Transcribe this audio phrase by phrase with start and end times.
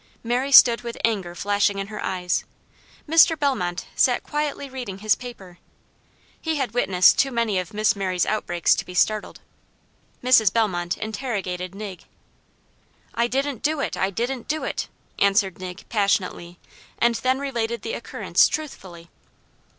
[0.23, 2.43] Mary stood with anger flashing in her eyes.
[3.07, 3.37] Mr.
[3.37, 5.59] Bellmont sat quietly reading his paper.
[6.41, 9.41] He had witnessed too many of Miss Mary's outbreaks to be startled.
[10.23, 10.51] Mrs.
[10.51, 12.05] Bellmont interrogated Nig.
[13.13, 13.95] "I didn't do it!
[13.95, 14.87] I didn't do it!"
[15.19, 16.57] answered Nig, passionately,
[16.97, 19.07] and then related the occurrence truthfully.